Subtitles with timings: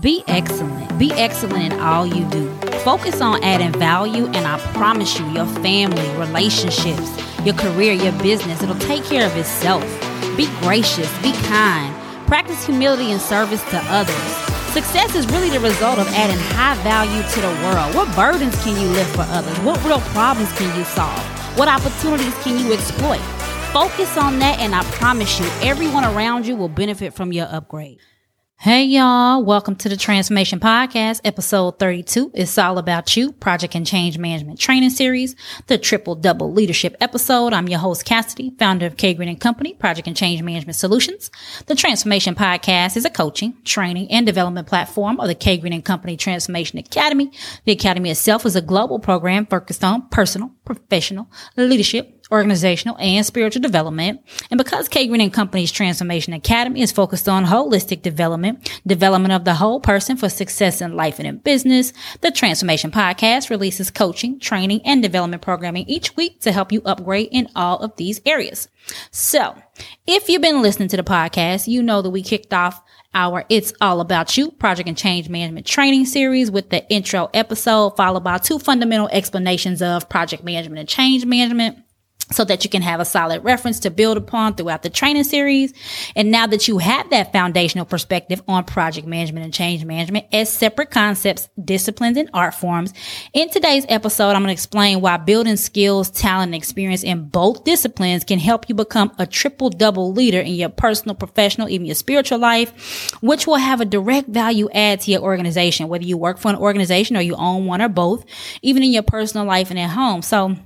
[0.00, 0.98] Be excellent.
[0.98, 2.50] Be excellent in all you do.
[2.80, 7.08] Focus on adding value, and I promise you, your family, relationships,
[7.44, 9.84] your career, your business, it'll take care of itself.
[10.36, 11.94] Be gracious, be kind,
[12.26, 14.14] practice humility and service to others.
[14.74, 17.94] Success is really the result of adding high value to the world.
[17.94, 19.56] What burdens can you lift for others?
[19.60, 21.22] What real problems can you solve?
[21.56, 23.22] What opportunities can you exploit?
[23.72, 28.00] Focus on that, and I promise you, everyone around you will benefit from your upgrade.
[28.64, 32.30] Hey y'all, welcome to the Transformation Podcast, episode 32.
[32.32, 37.52] It's all about you, project and change management training series, the triple double leadership episode.
[37.52, 41.30] I'm your host, Cassidy, founder of K Green and Company, Project and Change Management Solutions.
[41.66, 45.84] The Transformation Podcast is a coaching, training, and development platform of the K Green and
[45.84, 47.32] Company Transformation Academy.
[47.66, 53.62] The Academy itself is a global program focused on personal, professional leadership, organizational, and spiritual
[53.62, 54.20] development.
[54.50, 59.44] And because K Green and Company's Transformation Academy is focused on holistic development, development of
[59.44, 64.38] the whole person for success in life and in business, the Transformation Podcast releases coaching,
[64.38, 68.68] training, and development programming each week to help you upgrade in all of these areas.
[69.10, 69.56] So
[70.06, 72.82] if you've been listening to the podcast, you know that we kicked off
[73.14, 77.96] our It's All About You project and change management training series with the intro episode
[77.96, 81.83] followed by two fundamental explanations of project management and change management
[82.30, 85.72] so that you can have a solid reference to build upon throughout the training series.
[86.16, 90.50] And now that you have that foundational perspective on project management and change management as
[90.52, 92.92] separate concepts, disciplines, and art forms,
[93.32, 97.64] in today's episode, I'm going to explain why building skills, talent, and experience in both
[97.64, 101.94] disciplines can help you become a triple double leader in your personal, professional, even your
[101.94, 106.38] spiritual life, which will have a direct value add to your organization, whether you work
[106.38, 108.24] for an organization or you own one or both,
[108.62, 110.22] even in your personal life and at home.
[110.22, 110.56] So,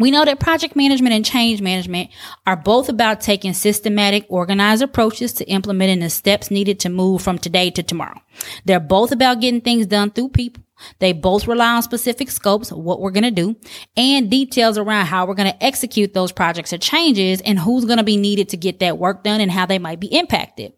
[0.00, 2.10] we know that project management and change management
[2.46, 7.38] are both about taking systematic, organized approaches to implementing the steps needed to move from
[7.38, 8.20] today to tomorrow.
[8.64, 10.62] They're both about getting things done through people.
[10.98, 13.56] They both rely on specific scopes, what we're going to do,
[13.96, 17.98] and details around how we're going to execute those projects or changes and who's going
[17.98, 20.72] to be needed to get that work done and how they might be impacted.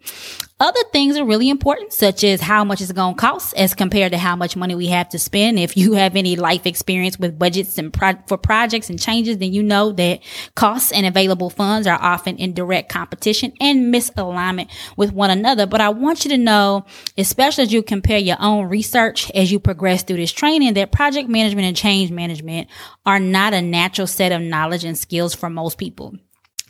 [0.62, 4.12] Other things are really important, such as how much it's going to cost as compared
[4.12, 5.58] to how much money we have to spend.
[5.58, 9.52] If you have any life experience with budgets and pro- for projects and changes, then
[9.52, 10.20] you know that
[10.54, 15.66] costs and available funds are often in direct competition and misalignment with one another.
[15.66, 16.86] But I want you to know,
[17.19, 21.28] especially as you compare your own research as you progress through this training, that project
[21.28, 22.69] management and change management
[23.04, 26.16] are not a natural set of knowledge and skills for most people.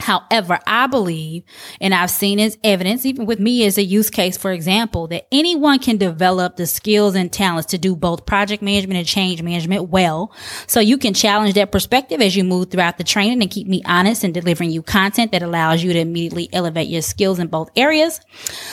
[0.00, 1.44] However, I believe,
[1.80, 5.28] and I've seen as evidence, even with me as a use case, for example, that
[5.30, 9.91] anyone can develop the skills and talents to do both project management and change management
[9.91, 10.32] well.
[10.66, 13.81] So you can challenge that perspective as you move throughout the training and keep me
[13.84, 17.70] honest and delivering you content that allows you to immediately elevate your skills in both
[17.76, 18.20] areas.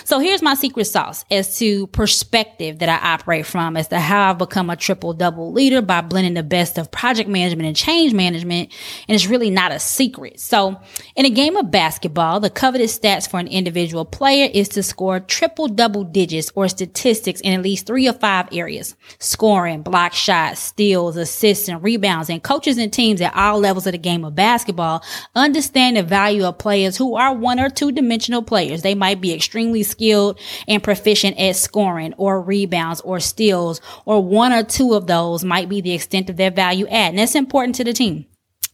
[0.06, 4.32] So here's my secret sauce as to perspective that I operate from as to how
[4.32, 8.14] I've become a triple double leader by blending the best of project management and change
[8.14, 8.74] management.
[9.08, 10.40] And it's really not a secret.
[10.40, 10.82] So
[11.20, 15.20] in a game of basketball, the coveted stats for an individual player is to score
[15.20, 18.96] triple double digits or statistics in at least three or five areas.
[19.20, 22.30] Scoring, block shots, steals, assists, and rebounds.
[22.30, 25.04] And coaches and teams at all levels of the game of basketball
[25.36, 28.82] understand the value of players who are one or two dimensional players.
[28.82, 34.54] They might be extremely skilled and proficient at scoring or rebounds or steals, or one
[34.54, 37.10] or two of those might be the extent of their value add.
[37.10, 38.26] And that's important to the team.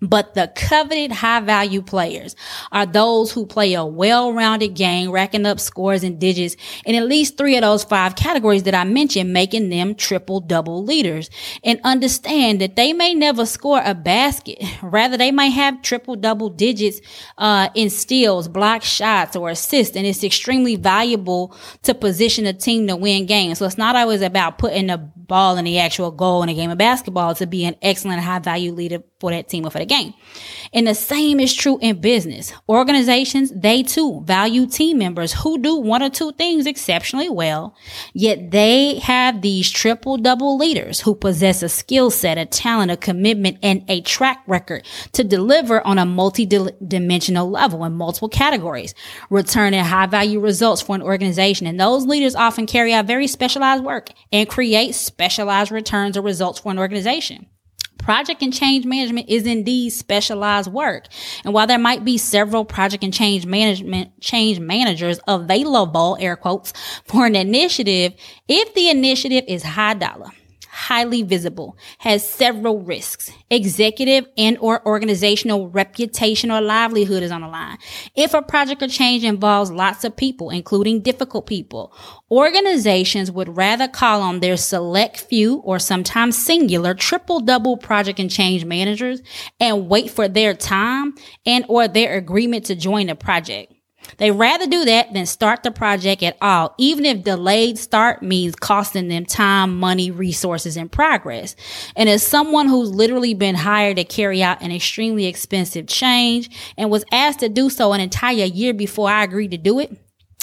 [0.01, 2.35] But the coveted high value players
[2.71, 7.37] are those who play a well-rounded game, racking up scores and digits in at least
[7.37, 11.29] three of those five categories that I mentioned, making them triple double leaders
[11.63, 14.59] and understand that they may never score a basket.
[14.81, 16.99] Rather, they might have triple double digits,
[17.37, 19.95] uh, in steals, block shots or assists.
[19.95, 23.59] And it's extremely valuable to position a team to win games.
[23.59, 24.97] So it's not always about putting the
[25.27, 28.39] ball and the actual goal in a game of basketball to be an excellent high
[28.39, 30.13] value leader for that team or for the game.
[30.73, 32.53] And the same is true in business.
[32.67, 37.75] Organizations, they too value team members who do one or two things exceptionally well,
[38.13, 42.97] yet they have these triple double leaders who possess a skill set, a talent, a
[42.97, 48.93] commitment, and a track record to deliver on a multi-dimensional level in multiple categories,
[49.29, 51.67] returning high value results for an organization.
[51.67, 56.59] And those leaders often carry out very specialized work and create specialized returns or results
[56.59, 57.45] for an organization.
[57.99, 61.07] Project and change management is indeed specialized work.
[61.45, 66.73] And while there might be several project and change management, change managers available, air quotes,
[67.05, 68.13] for an initiative,
[68.49, 70.31] if the initiative is high dollar,
[70.75, 73.31] highly visible, has several risks.
[73.49, 77.77] Executive and or organizational reputation or livelihood is on the line.
[78.13, 81.95] If a project or change involves lots of people, including difficult people,
[82.29, 88.29] organizations would rather call on their select few or sometimes singular triple double project and
[88.29, 89.21] change managers
[89.61, 93.71] and wait for their time and or their agreement to join the project.
[94.17, 98.55] They rather do that than start the project at all, even if delayed start means
[98.55, 101.55] costing them time, money, resources, and progress.
[101.95, 106.89] And as someone who's literally been hired to carry out an extremely expensive change and
[106.89, 109.95] was asked to do so an entire year before I agreed to do it,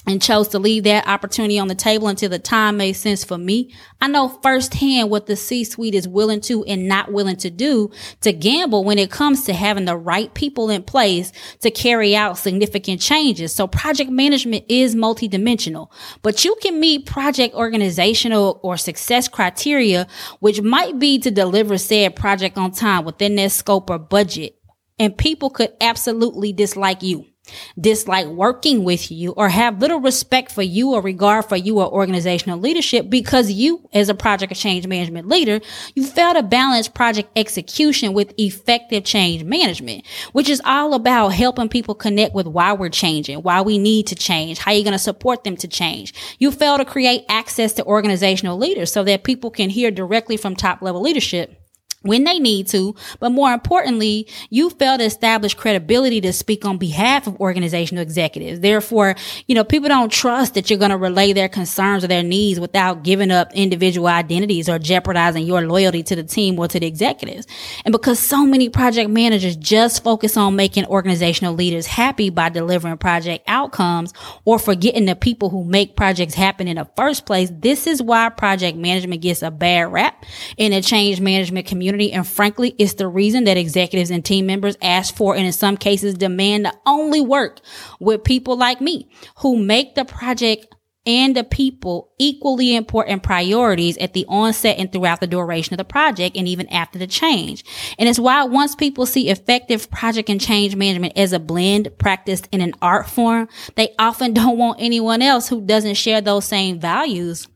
[0.07, 3.39] and chose to leave that opportunity on the table until the time made sense for
[3.39, 3.73] me.
[4.01, 7.91] I know firsthand what the C suite is willing to and not willing to do
[8.23, 12.39] to gamble when it comes to having the right people in place to carry out
[12.39, 13.55] significant changes.
[13.55, 15.91] So project management is multidimensional,
[16.23, 20.09] but you can meet project organizational or success criteria,
[20.41, 24.57] which might be to deliver said project on time within their scope or budget.
[24.99, 27.32] And people could absolutely dislike you
[27.79, 31.91] dislike working with you or have little respect for you or regard for you or
[31.91, 35.61] organizational leadership because you as a project change management leader,
[35.95, 41.69] you fail to balance project execution with effective change management, which is all about helping
[41.69, 44.99] people connect with why we're changing, why we need to change, how you're going to
[44.99, 46.15] support them to change.
[46.39, 50.55] You fail to create access to organizational leaders so that people can hear directly from
[50.55, 51.62] top level leadership
[52.03, 56.79] when they need to, but more importantly, you fail to establish credibility to speak on
[56.79, 58.61] behalf of organizational executives.
[58.61, 59.15] Therefore,
[59.47, 62.59] you know, people don't trust that you're going to relay their concerns or their needs
[62.59, 66.87] without giving up individual identities or jeopardizing your loyalty to the team or to the
[66.87, 67.47] executives.
[67.85, 72.99] And because so many project managers just focus on making organizational leaders happy by delivering
[72.99, 74.13] project outcomes
[74.45, 78.29] or forgetting the people who make projects happen in the first place, this is why
[78.29, 80.25] project management gets a bad rap
[80.57, 82.13] in a change management community community.
[82.13, 85.77] And frankly, it's the reason that executives and team members ask for and in some
[85.77, 87.61] cases demand to only work
[88.01, 90.75] with people like me who make the project
[91.05, 95.85] and the people equally important priorities at the onset and throughout the duration of the
[95.85, 97.65] project and even after the change.
[97.99, 102.49] And it's why once people see effective project and change management as a blend practiced
[102.53, 106.79] in an art form, they often don't want anyone else who doesn't share those same
[106.79, 107.49] values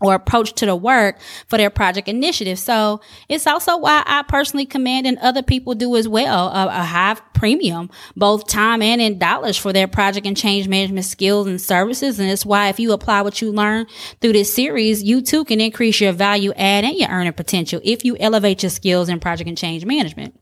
[0.00, 2.58] or approach to the work for their project initiative.
[2.58, 6.84] So it's also why I personally command and other people do as well a, a,
[6.84, 11.60] high premium, both time and in dollars for their project and change management skills and
[11.60, 12.18] services.
[12.18, 13.86] And it's why if you apply what you learn
[14.20, 18.04] through this series, you too can increase your value add and your earning potential if
[18.04, 20.39] you elevate your skills in project and change management.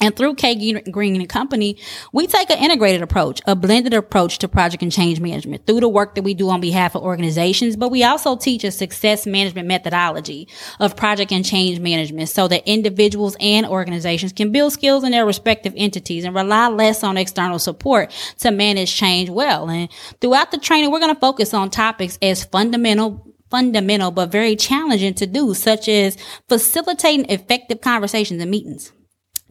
[0.00, 1.76] And through K Green and Company,
[2.12, 5.88] we take an integrated approach, a blended approach to project and change management through the
[5.88, 7.76] work that we do on behalf of organizations.
[7.76, 10.48] But we also teach a success management methodology
[10.78, 15.26] of project and change management so that individuals and organizations can build skills in their
[15.26, 19.68] respective entities and rely less on external support to manage change well.
[19.68, 19.90] And
[20.22, 25.12] throughout the training, we're going to focus on topics as fundamental fundamental but very challenging
[25.12, 26.16] to do, such as
[26.48, 28.92] facilitating effective conversations and meetings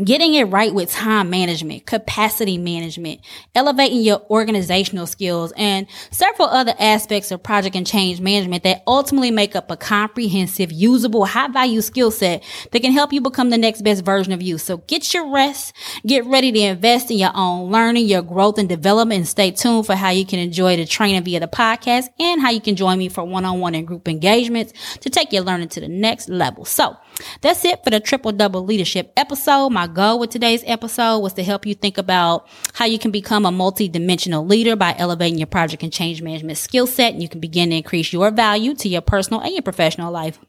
[0.01, 3.19] Getting it right with time management, capacity management,
[3.53, 9.29] elevating your organizational skills, and several other aspects of project and change management that ultimately
[9.29, 13.57] make up a comprehensive, usable, high value skill set that can help you become the
[13.57, 14.57] next best version of you.
[14.57, 15.73] So get your rest,
[16.07, 19.85] get ready to invest in your own learning, your growth and development, and stay tuned
[19.85, 22.97] for how you can enjoy the training via the podcast and how you can join
[22.99, 26.29] me for one on one and group engagements to take your learning to the next
[26.29, 26.63] level.
[26.63, 26.95] So
[27.41, 29.69] that's it for the triple double leadership episode.
[29.69, 33.45] My goal with today's episode was to help you think about how you can become
[33.45, 37.13] a multi-dimensional leader by elevating your project and change management skill set.
[37.13, 40.39] And you can begin to increase your value to your personal and your professional life.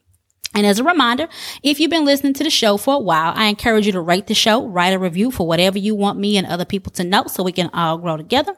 [0.52, 1.28] And as a reminder,
[1.62, 4.26] if you've been listening to the show for a while, I encourage you to rate
[4.26, 7.24] the show, write a review for whatever you want me and other people to know
[7.28, 8.56] so we can all grow together.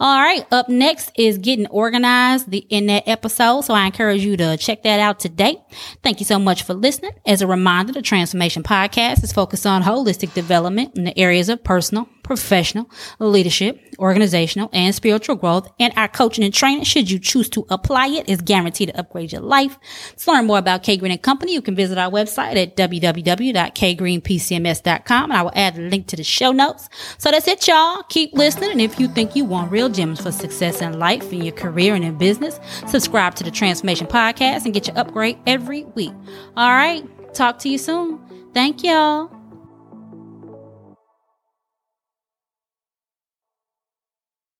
[0.00, 0.46] All right.
[0.50, 3.62] Up next is getting organized the, in that episode.
[3.62, 5.56] So I encourage you to check that out today.
[6.02, 7.12] Thank you so much for listening.
[7.26, 11.62] As a reminder, the Transformation Podcast is focused on holistic development in the areas of
[11.62, 15.68] personal, professional, leadership, organizational, and spiritual growth.
[15.78, 19.32] And our coaching and training, should you choose to apply it, is guaranteed to upgrade
[19.32, 19.78] your life.
[20.18, 25.30] To learn more about K Green and Company, you can visit our website at www.kgreenpcms.com
[25.30, 26.88] and I will add a link to the show notes.
[27.18, 28.02] So that's it, y'all.
[28.08, 28.70] Keep listening.
[28.72, 31.94] And if you think you want real gems for success in life, in your career,
[31.94, 36.14] and in business, subscribe to the Transformation Podcast and get your upgrade every week.
[36.56, 37.04] All right.
[37.34, 38.20] Talk to you soon.
[38.54, 39.41] Thank y'all.